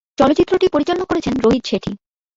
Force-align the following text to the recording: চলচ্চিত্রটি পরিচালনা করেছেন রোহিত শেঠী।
চলচ্চিত্রটি 0.17 0.67
পরিচালনা 0.67 1.05
করেছেন 1.05 1.33
রোহিত 1.43 1.63
শেঠী। 1.65 1.91